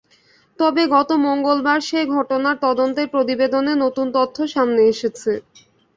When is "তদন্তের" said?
2.65-3.07